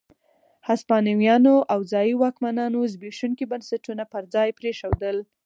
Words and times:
هسپانويانو 0.69 1.55
او 1.73 1.79
ځايي 1.91 2.13
واکمنانو 2.23 2.79
زبېښونکي 2.93 3.45
بنسټونه 3.51 4.03
پر 4.11 4.23
ځای 4.33 4.49
پرېښودل. 4.59 5.17